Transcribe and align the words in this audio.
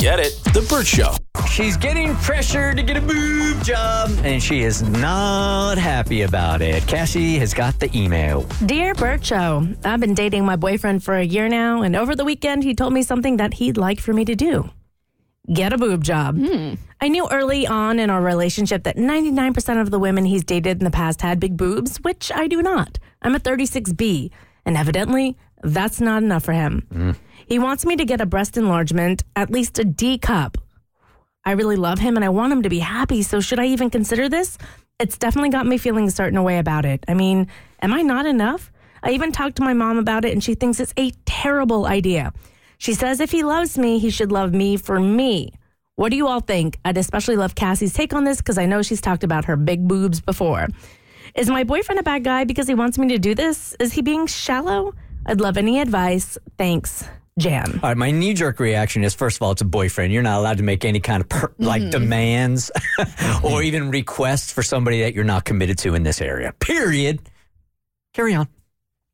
Get 0.00 0.18
it? 0.18 0.32
The 0.54 0.66
Burt 0.66 0.86
Show. 0.86 1.14
She's 1.46 1.76
getting 1.76 2.14
pressure 2.16 2.72
to 2.72 2.82
get 2.82 2.96
a 2.96 3.02
boob 3.02 3.62
job, 3.62 4.08
and 4.24 4.42
she 4.42 4.62
is 4.62 4.80
not 4.80 5.76
happy 5.76 6.22
about 6.22 6.62
it. 6.62 6.86
Cassie 6.86 7.36
has 7.36 7.52
got 7.52 7.78
the 7.80 7.94
email. 7.94 8.46
Dear 8.64 8.94
Burt 8.94 9.22
Show, 9.22 9.68
I've 9.84 10.00
been 10.00 10.14
dating 10.14 10.46
my 10.46 10.56
boyfriend 10.56 11.04
for 11.04 11.16
a 11.16 11.22
year 11.22 11.50
now, 11.50 11.82
and 11.82 11.94
over 11.94 12.16
the 12.16 12.24
weekend 12.24 12.64
he 12.64 12.74
told 12.74 12.94
me 12.94 13.02
something 13.02 13.36
that 13.36 13.52
he'd 13.52 13.76
like 13.76 14.00
for 14.00 14.14
me 14.14 14.24
to 14.24 14.34
do. 14.34 14.70
Get 15.52 15.74
a 15.74 15.76
boob 15.76 16.02
job. 16.02 16.38
Hmm. 16.38 16.76
I 17.02 17.08
knew 17.08 17.28
early 17.30 17.66
on 17.66 17.98
in 17.98 18.08
our 18.08 18.22
relationship 18.22 18.84
that 18.84 18.96
99% 18.96 19.82
of 19.82 19.90
the 19.90 19.98
women 19.98 20.24
he's 20.24 20.44
dated 20.44 20.78
in 20.78 20.84
the 20.84 20.90
past 20.90 21.20
had 21.20 21.38
big 21.38 21.58
boobs, 21.58 21.98
which 21.98 22.32
I 22.34 22.46
do 22.46 22.62
not. 22.62 22.98
I'm 23.20 23.34
a 23.34 23.38
36B, 23.38 24.30
and 24.70 24.76
evidently 24.76 25.36
that's 25.64 26.00
not 26.00 26.22
enough 26.22 26.44
for 26.44 26.52
him. 26.52 26.86
Mm. 26.94 27.16
He 27.44 27.58
wants 27.58 27.84
me 27.84 27.96
to 27.96 28.04
get 28.04 28.20
a 28.20 28.26
breast 28.26 28.56
enlargement, 28.56 29.24
at 29.34 29.50
least 29.50 29.80
a 29.80 29.84
D 29.84 30.16
cup. 30.16 30.56
I 31.44 31.52
really 31.52 31.74
love 31.74 31.98
him 31.98 32.14
and 32.14 32.24
I 32.24 32.28
want 32.28 32.52
him 32.52 32.62
to 32.62 32.68
be 32.68 32.78
happy, 32.78 33.22
so 33.22 33.40
should 33.40 33.58
I 33.58 33.66
even 33.66 33.90
consider 33.90 34.28
this? 34.28 34.58
It's 35.00 35.18
definitely 35.18 35.50
got 35.50 35.66
me 35.66 35.76
feeling 35.76 36.06
a 36.06 36.10
certain 36.12 36.40
way 36.44 36.58
about 36.58 36.84
it. 36.84 37.04
I 37.08 37.14
mean, 37.14 37.48
am 37.82 37.92
I 37.92 38.02
not 38.02 38.26
enough? 38.26 38.70
I 39.02 39.10
even 39.10 39.32
talked 39.32 39.56
to 39.56 39.62
my 39.64 39.74
mom 39.74 39.98
about 39.98 40.24
it 40.24 40.32
and 40.32 40.44
she 40.44 40.54
thinks 40.54 40.78
it's 40.78 40.94
a 40.96 41.10
terrible 41.24 41.86
idea. 41.86 42.32
She 42.78 42.94
says 42.94 43.18
if 43.18 43.32
he 43.32 43.42
loves 43.42 43.76
me, 43.76 43.98
he 43.98 44.10
should 44.10 44.30
love 44.30 44.52
me 44.52 44.76
for 44.76 45.00
me. 45.00 45.52
What 45.96 46.12
do 46.12 46.16
you 46.16 46.28
all 46.28 46.40
think? 46.40 46.78
I'd 46.84 46.96
especially 46.96 47.34
love 47.34 47.56
Cassie's 47.56 47.92
take 47.92 48.12
on 48.12 48.22
this 48.22 48.38
because 48.38 48.56
I 48.56 48.66
know 48.66 48.82
she's 48.82 49.00
talked 49.00 49.24
about 49.24 49.46
her 49.46 49.56
big 49.56 49.88
boobs 49.88 50.20
before. 50.20 50.68
Is 51.34 51.48
my 51.48 51.64
boyfriend 51.64 52.00
a 52.00 52.02
bad 52.02 52.24
guy 52.24 52.44
because 52.44 52.66
he 52.66 52.74
wants 52.74 52.98
me 52.98 53.08
to 53.08 53.18
do 53.18 53.34
this? 53.34 53.74
Is 53.78 53.92
he 53.92 54.02
being 54.02 54.26
shallow? 54.26 54.94
I'd 55.26 55.40
love 55.40 55.56
any 55.56 55.80
advice. 55.80 56.38
Thanks, 56.58 57.04
Jan. 57.38 57.80
All 57.82 57.90
right, 57.90 57.96
my 57.96 58.10
knee 58.10 58.34
jerk 58.34 58.58
reaction 58.60 59.04
is 59.04 59.14
first 59.14 59.36
of 59.36 59.42
all, 59.42 59.52
it's 59.52 59.62
a 59.62 59.66
boyfriend. 59.66 60.12
You're 60.12 60.22
not 60.22 60.38
allowed 60.38 60.58
to 60.58 60.62
make 60.64 60.84
any 60.84 61.00
kind 61.00 61.22
of 61.22 61.28
per- 61.28 61.48
mm-hmm. 61.48 61.64
like 61.64 61.90
demands 61.90 62.70
or 63.44 63.62
even 63.62 63.90
requests 63.90 64.52
for 64.52 64.62
somebody 64.62 65.02
that 65.02 65.14
you're 65.14 65.24
not 65.24 65.44
committed 65.44 65.78
to 65.78 65.94
in 65.94 66.02
this 66.02 66.20
area. 66.20 66.52
Period. 66.58 67.20
Carry 68.14 68.34
on. 68.34 68.48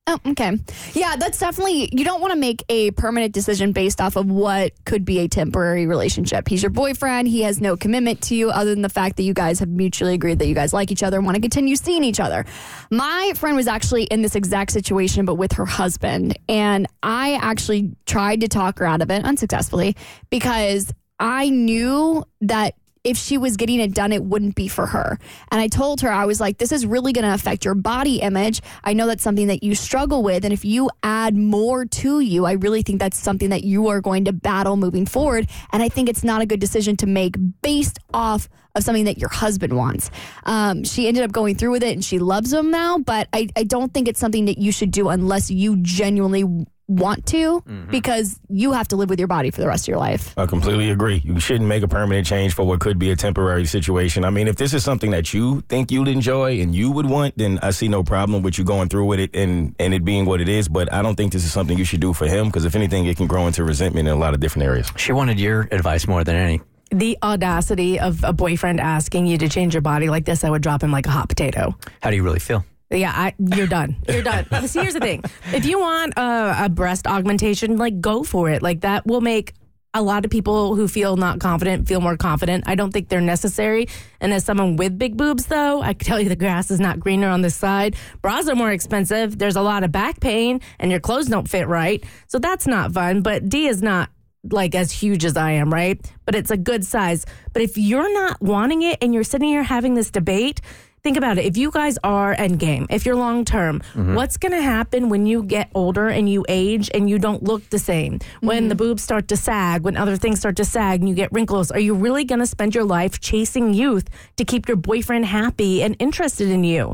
Oh, 0.09 0.21
okay. 0.25 0.57
Yeah, 0.93 1.17
that's 1.17 1.41
definitely, 1.41 1.89
you 1.91 2.05
don't 2.05 2.21
want 2.21 2.33
to 2.33 2.39
make 2.39 2.63
a 2.69 2.93
permanent 2.93 3.33
decision 3.33 3.73
based 3.73 4.01
off 4.01 4.15
of 4.15 4.31
what 4.31 4.73
could 4.85 5.05
be 5.05 5.19
a 5.19 5.29
temporary 5.29 5.87
relationship. 5.87 6.47
He's 6.47 6.63
your 6.63 6.71
boyfriend. 6.71 7.27
He 7.27 7.43
has 7.43 7.61
no 7.61 7.77
commitment 7.77 8.23
to 8.23 8.37
you 8.37 8.51
other 8.51 8.71
than 8.71 8.83
the 8.83 8.89
fact 8.89 9.17
that 9.17 9.25
you 9.25 9.35
guys 9.35 9.59
have 9.59 9.69
mutually 9.69 10.15
agreed 10.15 10.39
that 10.39 10.47
you 10.47 10.55
guys 10.55 10.73
like 10.73 10.93
each 10.93 11.03
other 11.03 11.17
and 11.17 11.27
want 11.27 11.35
to 11.35 11.41
continue 11.41 11.75
seeing 11.75 12.05
each 12.05 12.21
other. 12.21 12.45
My 12.89 13.33
friend 13.35 13.57
was 13.57 13.67
actually 13.67 14.05
in 14.05 14.23
this 14.23 14.37
exact 14.37 14.71
situation, 14.71 15.25
but 15.25 15.35
with 15.35 15.51
her 15.53 15.67
husband. 15.67 16.39
And 16.49 16.87
I 17.03 17.35
actually 17.43 17.97
tried 18.07 18.43
to 18.43 18.49
talk 18.49 18.79
her 18.79 18.87
out 18.87 19.03
of 19.03 19.11
it 19.11 19.25
unsuccessfully 19.25 19.97
because 20.31 20.95
I 21.19 21.49
knew 21.51 22.23
that 22.43 22.75
if 23.07 23.17
she 23.17 23.39
was 23.39 23.57
getting 23.57 23.79
it 23.79 23.95
done, 23.95 24.13
it 24.13 24.25
wouldn't 24.25 24.57
be 24.57 24.67
for 24.67 24.85
her. 24.87 25.17
And 25.53 25.61
I 25.61 25.69
told 25.69 26.01
her, 26.01 26.11
I 26.11 26.25
was 26.27 26.41
like, 26.41 26.59
this 26.59 26.73
is 26.73 26.85
really 26.85 27.13
going 27.13 27.25
to 27.25 27.33
affect 27.33 27.65
your 27.65 27.77
body 27.77 28.17
image. 28.21 28.61
I 28.83 28.95
know 28.95 29.07
that's 29.07 29.23
something 29.23 29.47
that 29.47 29.63
you 29.63 29.77
struggle 29.77 30.25
with. 30.25 30.45
And 30.45 30.53
if 30.53 30.65
you 30.65 30.91
add 31.05 31.37
more 31.37 31.85
to 31.87 32.19
you, 32.19 32.47
I 32.47 32.53
really 32.53 32.83
think 32.83 32.99
that's 32.99 33.17
something 33.17 33.51
that 33.51 33.63
you 33.63 33.87
are 33.87 34.01
going 34.01 34.25
to 34.25 34.33
battle 34.33 34.77
moving 34.77 35.07
forward. 35.07 35.49
And 35.71 35.85
I 35.85 35.89
think 35.89 36.09
it's 36.09 36.25
not 36.25 36.43
a 36.43 36.47
good 36.47 36.59
decision 36.59 36.97
to 36.97 37.07
make 37.07 37.37
based 37.63 38.01
off 38.13 38.49
of 38.75 38.83
something 38.83 39.05
that 39.05 39.19
your 39.19 39.31
husband 39.31 39.77
wants. 39.77 40.11
Um, 40.43 40.83
she 40.83 41.07
ended 41.07 41.23
up 41.23 41.31
going 41.31 41.55
through 41.55 41.71
with 41.71 41.85
it 41.85 41.93
and 41.93 42.05
she 42.05 42.19
loves 42.19 42.53
him 42.53 42.73
now, 42.73 42.99
but 42.99 43.29
I, 43.33 43.49
I 43.57 43.63
don't 43.63 43.95
think 43.95 44.09
it's 44.09 44.21
something 44.21 44.47
that 44.47 44.59
you 44.59 44.73
should 44.73 44.91
do 44.91 45.09
unless 45.09 45.49
you 45.49 45.77
genuinely 45.77 46.67
want 46.89 47.27
to 47.27 47.61
mm-hmm. 47.61 47.91
because 47.91 48.39
you 48.49 48.73
have 48.73 48.89
to 48.89 48.97
live 48.97 49.11
with 49.11 49.19
your 49.19 49.29
body 49.29 49.51
for 49.51 49.61
the 49.61 49.67
rest 49.67 49.85
of 49.85 49.89
your 49.89 49.99
life. 49.99 50.33
I 50.37 50.47
completely 50.47 50.91
agree. 50.91 51.21
You 51.25 51.41
shouldn't 51.41 51.69
make 51.69 51.83
a 51.83 51.89
permanent 51.89 52.27
change 52.27 52.55
for 52.55 52.65
what 52.65 52.81
could 52.81 52.99
be 52.99 53.11
a 53.11 53.17
temporary 53.17 53.67
situation. 53.67 54.25
I 54.25 54.31
mean, 54.31 54.49
if 54.49 54.57
this 54.57 54.73
is 54.73 54.85
something 54.85 55.11
that 55.11 55.35
you 55.35 55.63
think 55.63 55.91
you'd 55.91 56.09
enjoy 56.09 56.61
and 56.61 56.75
you 56.75 56.91
would 56.91 57.07
want, 57.07 57.37
then 57.37 57.59
I 57.63 57.71
see 57.71 57.89
no 57.89 58.03
problem 58.05 58.43
with 58.43 58.59
you 58.59 58.65
going 58.65 58.89
through 58.89 59.07
with 59.07 59.21
it 59.21 59.35
and, 59.35 59.75
and 59.79 59.95
it 59.95 60.05
being 60.05 60.27
what 60.27 60.41
it 60.41 60.49
is. 60.49 60.69
But 60.69 60.93
I 60.93 61.03
don't 61.03 61.17
think 61.17 61.33
this 61.33 61.45
is 61.45 61.53
something 61.53 61.77
you 61.77 61.85
should 61.85 62.01
do 62.01 62.13
for 62.13 62.27
him 62.27 62.47
because 62.47 62.65
if 62.65 62.77
anything, 62.77 63.07
it 63.07 63.17
can 63.17 63.27
grow 63.27 63.47
into 63.47 63.65
resentment 63.65 64.07
in 64.07 64.15
a 64.15 64.19
lot 64.19 64.35
of 64.35 64.41
different 64.41 64.67
areas. 64.67 64.91
She 64.97 65.13
wanted 65.13 65.41
your 65.41 65.69
advice 65.73 66.07
more 66.07 66.23
than 66.23 66.37
any. 66.37 66.61
The 66.91 67.19
audacity 67.21 67.99
of 67.99 68.23
a 68.23 68.33
boyfriend 68.33 68.81
asking 68.81 69.27
you 69.27 69.39
to 69.39 69.49
change 69.49 69.75
your 69.75 69.81
body 69.81 70.09
like 70.09 70.25
this, 70.25 70.45
I 70.45 70.51
would 70.51 70.63
drop 70.63 70.85
him 70.85 70.93
like 70.93 71.07
a 71.07 71.11
hot 71.11 71.29
potato. 71.29 71.77
How 72.01 72.11
do 72.11 72.17
you 72.17 72.23
really 72.23 72.39
feel? 72.39 72.65
Yeah, 72.91 73.13
I, 73.15 73.35
you're 73.39 73.67
done. 73.67 73.97
You're 74.09 74.23
done. 74.23 74.47
See, 74.69 74.81
here's 74.81 74.95
the 74.95 75.01
thing: 75.01 75.25
if 75.53 75.67
you 75.67 75.81
want 75.81 76.15
a, 76.17 76.67
a 76.67 76.69
breast 76.69 77.07
augmentation, 77.07 77.77
like 77.77 78.01
go 78.01 78.23
for 78.23 78.49
it. 78.49 78.63
Like 78.63 78.83
that 78.83 79.07
will 79.07 79.21
make 79.21 79.55
a 79.93 80.03
lot 80.03 80.27
of 80.27 80.31
people 80.31 80.77
who 80.77 80.87
feel 80.87 81.17
not 81.17 81.41
confident 81.41 81.89
feel 81.89 82.01
more 82.01 82.17
confident. 82.17 82.65
I 82.67 82.75
don't 82.75 82.93
think 82.93 83.09
they're 83.09 83.21
necessary. 83.21 83.89
And 84.21 84.33
as 84.33 84.45
someone 84.45 84.77
with 84.77 84.99
big 84.99 85.17
boobs, 85.17 85.47
though, 85.47 85.81
I 85.81 85.95
can 85.95 86.07
tell 86.07 86.21
you 86.21 86.29
the 86.29 86.37
grass 86.37 86.71
is 86.71 86.79
not 86.79 87.01
greener 87.01 87.29
on 87.29 87.41
this 87.41 87.57
side. 87.57 87.97
Bras 88.21 88.47
are 88.47 88.55
more 88.55 88.71
expensive. 88.71 89.39
There's 89.39 89.57
a 89.57 89.63
lot 89.63 89.85
of 89.85 89.91
back 89.91 90.21
pain, 90.21 90.61
and 90.79 90.91
your 90.91 91.01
clothes 91.01 91.27
don't 91.27 91.49
fit 91.49 91.67
right. 91.67 92.05
So 92.29 92.39
that's 92.39 92.67
not 92.67 92.93
fun. 92.93 93.23
But 93.23 93.49
D 93.49 93.67
is 93.67 93.83
not 93.83 94.11
like 94.53 94.75
as 94.75 94.93
huge 94.93 95.25
as 95.25 95.37
I 95.37 95.53
am, 95.53 95.73
right? 95.73 95.99
But 96.25 96.35
it's 96.35 96.51
a 96.51 96.57
good 96.57 96.85
size. 96.85 97.25
But 97.53 97.63
if 97.63 97.77
you're 97.77 98.13
not 98.13 98.41
wanting 98.41 98.83
it 98.83 98.99
and 99.01 99.15
you're 99.15 99.25
sitting 99.25 99.49
here 99.49 99.63
having 99.63 99.95
this 99.95 100.11
debate, 100.11 100.61
think 101.07 101.17
about 101.17 101.39
it. 101.39 101.45
If 101.45 101.57
you 101.57 101.71
guys 101.71 102.01
are 102.03 102.35
endgame, 102.35 102.85
if 102.91 103.07
you're 103.07 103.15
long 103.15 103.45
term, 103.45 103.79
mm-hmm. 103.79 104.17
what's 104.17 104.37
going 104.37 104.51
to 104.51 104.61
happen 104.61 105.09
when 105.09 105.25
you 105.25 105.45
get 105.45 105.71
older 105.73 106.09
and 106.09 106.29
you 106.29 106.45
age 106.49 106.91
and 106.93 107.09
you 107.09 107.17
don't 107.17 107.45
look 107.45 107.71
the 107.71 107.79
same? 107.79 108.19
When 108.41 108.63
mm-hmm. 108.63 108.69
the 108.71 108.75
boobs 108.75 109.05
start 109.05 109.29
to 109.29 109.37
sag, 109.37 109.83
when 109.83 109.97
other 109.97 110.17
things 110.17 110.41
start 110.41 110.57
to 110.57 110.65
sag 110.65 110.99
and 110.99 111.09
you 111.09 111.15
get 111.15 111.31
wrinkles, 111.31 111.71
are 111.71 111.79
you 111.79 111.95
really 111.95 112.25
going 112.25 112.41
to 112.41 112.47
spend 112.47 112.75
your 112.75 112.83
life 112.83 113.21
chasing 113.21 113.73
youth 113.73 114.09
to 114.37 114.45
keep 114.45 114.67
your 114.67 114.77
boyfriend 114.77 115.27
happy 115.27 115.81
and 115.81 115.95
interested 116.01 116.49
in 116.49 116.65
you? 116.65 116.93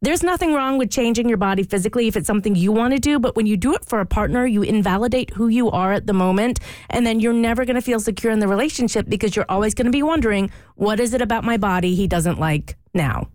There's 0.00 0.24
nothing 0.24 0.54
wrong 0.54 0.76
with 0.76 0.90
changing 0.90 1.28
your 1.28 1.38
body 1.38 1.62
physically 1.62 2.08
if 2.08 2.16
it's 2.16 2.26
something 2.26 2.56
you 2.56 2.72
want 2.72 2.94
to 2.94 2.98
do, 2.98 3.20
but 3.20 3.36
when 3.36 3.46
you 3.46 3.56
do 3.56 3.74
it 3.74 3.84
for 3.84 4.00
a 4.00 4.06
partner, 4.06 4.44
you 4.44 4.62
invalidate 4.62 5.30
who 5.30 5.46
you 5.46 5.70
are 5.70 5.92
at 5.92 6.08
the 6.08 6.12
moment, 6.12 6.58
and 6.90 7.06
then 7.06 7.20
you're 7.20 7.32
never 7.32 7.64
going 7.64 7.76
to 7.76 7.80
feel 7.80 8.00
secure 8.00 8.32
in 8.32 8.40
the 8.40 8.48
relationship 8.48 9.08
because 9.08 9.36
you're 9.36 9.46
always 9.48 9.72
going 9.72 9.86
to 9.86 9.92
be 9.92 10.02
wondering, 10.02 10.50
what 10.74 10.98
is 10.98 11.14
it 11.14 11.22
about 11.22 11.44
my 11.44 11.56
body 11.56 11.94
he 11.94 12.08
doesn't 12.08 12.40
like 12.40 12.76
now? 12.94 13.28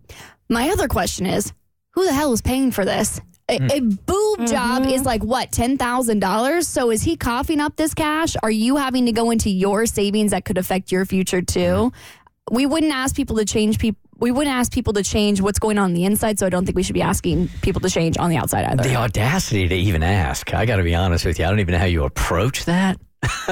My 0.48 0.70
other 0.70 0.88
question 0.88 1.26
is 1.26 1.52
who 1.92 2.04
the 2.04 2.12
hell 2.12 2.32
is 2.32 2.42
paying 2.42 2.70
for 2.70 2.84
this? 2.84 3.20
A, 3.50 3.58
hmm. 3.58 3.70
a 3.70 3.80
boob 3.80 4.38
mm-hmm. 4.40 4.46
job 4.46 4.86
is 4.86 5.04
like 5.04 5.22
what, 5.24 5.50
$10,000? 5.50 6.64
So 6.64 6.90
is 6.90 7.02
he 7.02 7.16
coughing 7.16 7.60
up 7.60 7.76
this 7.76 7.94
cash? 7.94 8.36
Are 8.42 8.50
you 8.50 8.76
having 8.76 9.06
to 9.06 9.12
go 9.12 9.30
into 9.30 9.50
your 9.50 9.86
savings 9.86 10.32
that 10.32 10.44
could 10.44 10.58
affect 10.58 10.92
your 10.92 11.04
future 11.04 11.42
too? 11.42 11.92
Hmm. 11.92 12.54
We 12.54 12.66
wouldn't 12.66 12.92
ask 12.92 13.14
people 13.14 13.36
to 13.36 13.44
change 13.44 13.78
people. 13.78 14.00
We 14.20 14.32
wouldn't 14.32 14.54
ask 14.54 14.72
people 14.72 14.94
to 14.94 15.02
change 15.04 15.40
what's 15.40 15.60
going 15.60 15.78
on, 15.78 15.84
on 15.84 15.94
the 15.94 16.04
inside, 16.04 16.40
so 16.40 16.46
I 16.46 16.48
don't 16.48 16.64
think 16.64 16.74
we 16.74 16.82
should 16.82 16.94
be 16.94 17.02
asking 17.02 17.48
people 17.62 17.80
to 17.82 17.90
change 17.90 18.18
on 18.18 18.30
the 18.30 18.36
outside 18.36 18.64
either. 18.64 18.82
The 18.82 18.96
audacity 18.96 19.68
to 19.68 19.74
even 19.76 20.02
ask. 20.02 20.52
I 20.52 20.66
got 20.66 20.76
to 20.76 20.82
be 20.82 20.94
honest 20.94 21.24
with 21.24 21.38
you. 21.38 21.44
I 21.44 21.50
don't 21.50 21.60
even 21.60 21.72
know 21.72 21.78
how 21.78 21.84
you 21.84 22.02
approach 22.04 22.64
that. 22.64 22.98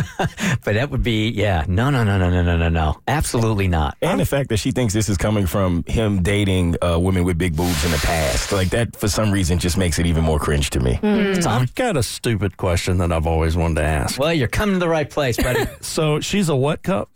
but 0.64 0.74
that 0.74 0.90
would 0.90 1.02
be, 1.02 1.30
yeah, 1.30 1.64
no, 1.66 1.90
no, 1.90 2.04
no, 2.04 2.18
no, 2.18 2.30
no, 2.30 2.42
no, 2.42 2.56
no, 2.56 2.68
no. 2.68 3.00
Absolutely 3.08 3.66
not. 3.68 3.96
And 4.00 4.20
the 4.20 4.24
fact 4.26 4.48
that 4.50 4.58
she 4.58 4.70
thinks 4.70 4.94
this 4.94 5.08
is 5.08 5.16
coming 5.16 5.46
from 5.46 5.84
him 5.86 6.22
dating 6.22 6.76
uh, 6.82 6.98
women 6.98 7.24
with 7.24 7.36
big 7.38 7.56
boobs 7.56 7.84
in 7.84 7.90
the 7.90 7.98
past, 7.98 8.52
like 8.52 8.70
that, 8.70 8.94
for 8.94 9.08
some 9.08 9.32
reason, 9.32 9.58
just 9.58 9.76
makes 9.76 9.98
it 9.98 10.06
even 10.06 10.24
more 10.24 10.38
cringe 10.38 10.70
to 10.70 10.80
me. 10.80 10.98
I've 11.02 11.74
got 11.74 11.96
a 11.96 12.02
stupid 12.02 12.56
question 12.56 12.98
that 12.98 13.10
I've 13.12 13.26
always 13.26 13.56
wanted 13.56 13.76
to 13.76 13.84
ask. 13.84 14.18
Well, 14.18 14.32
you're 14.32 14.48
coming 14.48 14.76
to 14.76 14.80
the 14.80 14.88
right 14.88 15.08
place, 15.08 15.36
buddy. 15.36 15.66
So 15.80 16.20
she's 16.20 16.48
a 16.48 16.56
what 16.56 16.82
cup? 16.82 17.10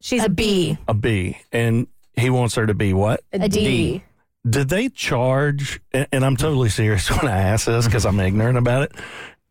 She's 0.00 0.22
a, 0.24 0.28
B. 0.28 0.76
A 0.88 0.94
B. 0.94 1.38
And 1.52 1.86
he 2.16 2.30
wants 2.30 2.54
her 2.56 2.66
to 2.66 2.74
be 2.74 2.92
what? 2.92 3.22
A 3.32 3.48
D. 3.48 4.02
Did 4.48 4.68
they 4.68 4.88
charge? 4.90 5.80
And 5.92 6.06
and 6.12 6.24
I'm 6.24 6.36
totally 6.36 6.68
serious 6.68 7.10
when 7.22 7.26
I 7.30 7.40
ask 7.40 7.66
this 7.66 7.86
because 7.86 8.04
I'm 8.04 8.20
ignorant 8.20 8.58
about 8.58 8.82
it. 8.82 8.92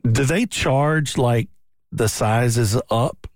Do 0.10 0.26
they 0.26 0.46
charge 0.46 1.18
like 1.18 1.50
the 1.96 2.08
size 2.10 2.58
is 2.58 2.80
up? 2.90 3.28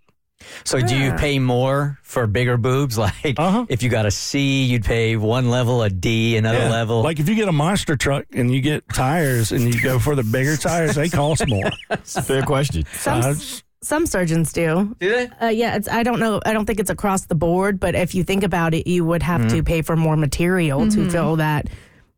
So 0.63 0.80
do 0.80 0.95
you 0.95 1.12
pay 1.13 1.39
more 1.39 1.98
for 2.04 2.25
bigger 2.27 2.57
boobs? 2.57 2.98
Like 3.07 3.36
Uh-huh. 3.38 3.65
if 3.69 3.83
you 3.83 3.89
got 3.89 4.06
a 4.06 4.12
C, 4.12 4.63
you'd 4.63 4.86
pay 4.86 5.15
one 5.18 5.50
level, 5.50 5.81
a 5.83 5.89
D, 5.89 6.38
another 6.38 6.59
Yeah. 6.59 6.69
level. 6.71 7.01
Like 7.01 7.19
if 7.19 7.27
you 7.27 7.36
get 7.36 7.48
a 7.50 7.51
monster 7.54 7.95
truck 7.95 8.25
and 8.33 8.54
you 8.54 8.62
get 8.62 8.88
tires 8.94 9.51
and 9.51 9.74
you 9.74 9.81
go 9.81 10.00
for 10.00 10.15
the 10.15 10.24
bigger 10.24 10.56
tires, 10.68 10.95
they 10.95 11.09
cost 11.09 11.48
more. 11.48 11.69
Fair 12.04 12.44
question. 12.44 12.83
Some 12.94 13.21
Uh, 13.21 13.36
some 13.83 14.06
surgeons 14.07 14.51
do. 14.54 14.95
do 15.00 15.10
they? 15.10 15.30
Uh, 15.39 15.50
yeah, 15.50 15.75
it's. 15.75 15.88
I 15.88 16.01
don't 16.03 16.19
know. 16.19 16.42
I 16.45 16.51
don't 16.53 16.65
think 16.65 16.80
it's 16.80 16.89
across 16.89 17.25
the 17.27 17.36
board, 17.36 17.80
but 17.80 17.94
if 17.95 18.15
you 18.15 18.24
think 18.24 18.44
about 18.44 18.74
it, 18.74 18.88
you 18.88 19.06
would 19.06 19.21
have 19.24 19.48
to 19.50 19.63
pay 19.63 19.81
for 19.83 19.95
more 19.95 20.18
material 20.18 20.88
to 20.89 21.10
fill 21.10 21.36
that 21.38 21.68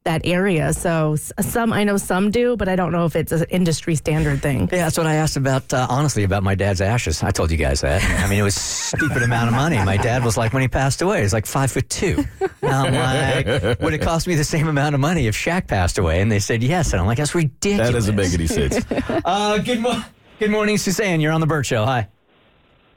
that 0.05 0.21
area. 0.25 0.73
So 0.73 1.15
some 1.17 1.73
I 1.73 1.83
know 1.83 1.97
some 1.97 2.31
do, 2.31 2.55
but 2.55 2.69
I 2.69 2.75
don't 2.75 2.91
know 2.91 3.05
if 3.05 3.15
it's 3.15 3.31
an 3.31 3.45
industry 3.49 3.95
standard 3.95 4.41
thing. 4.41 4.61
Yeah, 4.71 4.85
that's 4.85 4.97
what 4.97 5.07
I 5.07 5.15
asked 5.15 5.35
about, 5.35 5.73
uh, 5.73 5.87
honestly, 5.89 6.23
about 6.23 6.41
my 6.41 6.55
dad's 6.55 6.79
ashes. 6.81 7.21
I 7.21 7.31
told 7.31 7.51
you 7.51 7.57
guys 7.57 7.81
that. 7.81 8.01
I 8.23 8.29
mean, 8.29 8.39
it 8.39 8.43
was 8.43 8.55
stupid 8.55 9.21
amount 9.23 9.49
of 9.49 9.55
money. 9.55 9.75
My 9.83 9.97
dad 9.97 10.23
was 10.23 10.37
like, 10.37 10.53
when 10.53 10.61
he 10.61 10.67
passed 10.67 11.01
away, 11.01 11.17
he 11.17 11.23
was 11.23 11.33
like 11.33 11.45
five 11.45 11.71
foot 11.71 11.89
two. 11.89 12.23
And 12.61 12.71
I'm 12.71 12.93
like, 12.93 13.79
would 13.81 13.93
it 13.93 14.01
cost 14.01 14.25
me 14.27 14.35
the 14.35 14.43
same 14.43 14.67
amount 14.67 14.95
of 14.95 15.01
money 15.01 15.27
if 15.27 15.35
Shaq 15.35 15.67
passed 15.67 15.97
away? 15.97 16.21
And 16.21 16.31
they 16.31 16.39
said 16.39 16.63
yes. 16.63 16.93
And 16.93 17.01
I'm 17.01 17.07
like, 17.07 17.17
that's 17.17 17.35
ridiculous. 17.35 17.87
That 17.89 17.93
doesn't 17.93 18.15
make 18.15 18.33
any 18.33 18.47
sense. 18.47 18.85
Uh, 19.25 19.57
good, 19.57 19.79
mo- 19.81 20.03
good 20.39 20.51
morning, 20.51 20.77
Suzanne. 20.77 21.19
You're 21.19 21.33
on 21.33 21.41
the 21.41 21.47
Burt 21.47 21.65
Show. 21.65 21.85
Hi. 21.85 22.07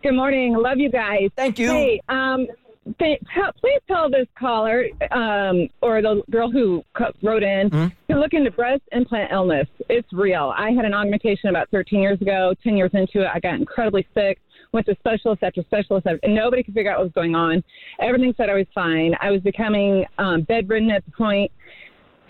Good 0.02 0.14
morning. 0.14 0.54
Love 0.54 0.78
you 0.78 0.88
guys. 0.90 1.30
Thank 1.36 1.58
you. 1.58 1.68
Hey, 1.68 2.00
um, 2.08 2.46
th- 2.98 3.20
tell, 3.34 3.52
please 3.60 3.80
tell 3.88 4.10
this 4.10 4.26
caller 4.38 4.86
um, 5.10 5.68
or 5.80 6.02
the 6.02 6.22
girl 6.30 6.50
who 6.50 6.82
co- 6.96 7.12
wrote 7.22 7.42
in 7.42 7.70
to 7.70 8.18
look 8.18 8.32
into 8.32 8.50
breast 8.50 8.82
implant 8.92 9.32
illness. 9.32 9.68
It's 9.88 10.10
real. 10.12 10.52
I 10.56 10.70
had 10.70 10.84
an 10.84 10.94
augmentation 10.94 11.50
about 11.50 11.68
13 11.70 12.00
years 12.00 12.20
ago. 12.20 12.54
10 12.62 12.76
years 12.76 12.90
into 12.94 13.22
it, 13.22 13.28
I 13.32 13.40
got 13.40 13.54
incredibly 13.54 14.06
sick. 14.14 14.38
Went 14.72 14.86
to 14.86 14.96
specialist 15.00 15.42
after 15.42 15.62
specialist, 15.62 16.06
and 16.06 16.34
nobody 16.34 16.62
could 16.62 16.72
figure 16.74 16.90
out 16.90 16.98
what 16.98 17.04
was 17.04 17.12
going 17.12 17.34
on. 17.34 17.62
Everything 18.00 18.32
said 18.36 18.48
I 18.48 18.54
was 18.54 18.66
fine. 18.74 19.14
I 19.20 19.30
was 19.30 19.42
becoming 19.42 20.06
um, 20.16 20.42
bedridden 20.42 20.90
at 20.90 21.04
the 21.04 21.10
point. 21.10 21.52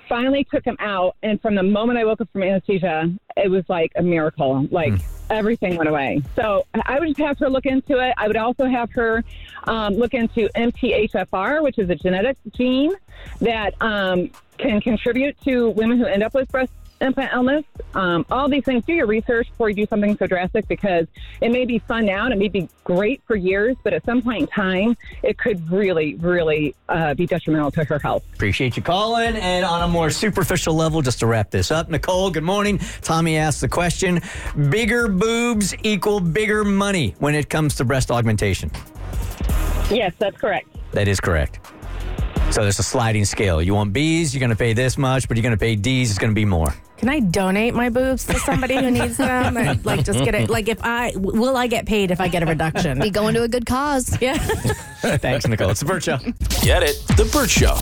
Finally 0.08 0.44
took 0.52 0.64
him 0.64 0.76
out, 0.80 1.14
and 1.22 1.40
from 1.40 1.54
the 1.54 1.62
moment 1.62 1.98
I 1.98 2.04
woke 2.04 2.20
up 2.20 2.28
from 2.32 2.42
anesthesia, 2.42 3.14
it 3.36 3.48
was 3.48 3.62
like 3.68 3.92
a 3.96 4.02
miracle. 4.02 4.66
Like 4.72 4.94
everything 5.32 5.76
went 5.76 5.88
away. 5.88 6.22
So 6.36 6.66
I 6.86 7.00
would 7.00 7.08
just 7.08 7.20
have 7.20 7.38
her 7.38 7.50
look 7.50 7.66
into 7.66 7.98
it. 7.98 8.14
I 8.16 8.26
would 8.28 8.36
also 8.36 8.66
have 8.66 8.92
her 8.92 9.24
um, 9.64 9.94
look 9.94 10.14
into 10.14 10.48
MTHFR, 10.54 11.62
which 11.62 11.78
is 11.78 11.90
a 11.90 11.94
genetic 11.94 12.36
gene 12.52 12.92
that 13.40 13.74
um, 13.82 14.30
can 14.58 14.80
contribute 14.80 15.40
to 15.42 15.70
women 15.70 15.98
who 15.98 16.04
end 16.04 16.22
up 16.22 16.34
with 16.34 16.50
breast 16.50 16.72
implant 17.02 17.32
illness. 17.32 17.64
Um, 17.94 18.24
all 18.30 18.48
these 18.48 18.64
things, 18.64 18.84
do 18.84 18.92
your 18.92 19.06
research 19.06 19.48
before 19.50 19.68
you 19.68 19.74
do 19.74 19.86
something 19.86 20.16
so 20.16 20.26
drastic 20.26 20.66
because 20.68 21.06
it 21.40 21.50
may 21.50 21.64
be 21.64 21.78
fun 21.78 22.06
now 22.06 22.24
and 22.24 22.32
it 22.32 22.38
may 22.38 22.48
be 22.48 22.68
great 22.84 23.20
for 23.26 23.36
years, 23.36 23.76
but 23.82 23.92
at 23.92 24.04
some 24.04 24.22
point 24.22 24.42
in 24.42 24.46
time, 24.46 24.96
it 25.22 25.36
could 25.38 25.70
really, 25.70 26.14
really 26.14 26.74
uh, 26.88 27.14
be 27.14 27.26
detrimental 27.26 27.70
to 27.72 27.84
her 27.84 27.98
health. 27.98 28.24
Appreciate 28.34 28.76
you 28.76 28.82
calling. 28.82 29.36
And 29.36 29.64
on 29.64 29.82
a 29.82 29.88
more 29.88 30.10
superficial 30.10 30.74
level, 30.74 31.02
just 31.02 31.20
to 31.20 31.26
wrap 31.26 31.50
this 31.50 31.70
up, 31.70 31.88
Nicole, 31.88 32.30
good 32.30 32.44
morning. 32.44 32.78
Tommy 33.02 33.36
asked 33.36 33.60
the 33.60 33.68
question 33.68 34.20
Bigger 34.70 35.08
boobs 35.08 35.74
equal 35.82 36.20
bigger 36.20 36.64
money 36.64 37.14
when 37.18 37.34
it 37.34 37.48
comes 37.48 37.74
to 37.76 37.84
breast 37.84 38.10
augmentation. 38.10 38.70
Yes, 39.90 40.14
that's 40.18 40.36
correct. 40.36 40.68
That 40.92 41.08
is 41.08 41.20
correct. 41.20 41.58
So 42.52 42.60
there's 42.60 42.78
a 42.78 42.82
sliding 42.82 43.24
scale. 43.24 43.62
You 43.62 43.72
want 43.74 43.94
B's, 43.94 44.34
you're 44.34 44.40
going 44.40 44.50
to 44.50 44.56
pay 44.56 44.74
this 44.74 44.98
much, 44.98 45.26
but 45.26 45.38
you're 45.38 45.42
going 45.42 45.54
to 45.54 45.58
pay 45.58 45.74
D's, 45.74 46.10
it's 46.10 46.18
going 46.18 46.30
to 46.30 46.34
be 46.34 46.44
more. 46.44 46.74
Can 46.98 47.08
I 47.08 47.20
donate 47.20 47.74
my 47.74 47.88
boobs 47.88 48.26
to 48.26 48.38
somebody 48.40 48.76
who 48.76 48.90
needs 48.90 49.16
them? 49.16 49.56
Or, 49.56 49.74
like, 49.84 50.04
just 50.04 50.22
get 50.22 50.34
it. 50.34 50.50
Like, 50.50 50.68
if 50.68 50.78
I 50.84 51.12
will, 51.16 51.56
I 51.56 51.66
get 51.66 51.86
paid 51.86 52.10
if 52.10 52.20
I 52.20 52.28
get 52.28 52.42
a 52.42 52.46
reduction. 52.46 53.00
Be 53.00 53.08
going 53.08 53.34
to 53.34 53.42
a 53.42 53.48
good 53.48 53.64
cause. 53.64 54.20
Yeah. 54.20 54.36
Thanks, 55.02 55.46
Nicole. 55.46 55.70
It's 55.70 55.80
the 55.80 55.86
Burt 55.86 56.04
Show. 56.04 56.18
Get 56.60 56.82
it? 56.82 57.02
The 57.16 57.28
Burt 57.32 57.48
Show. 57.48 57.78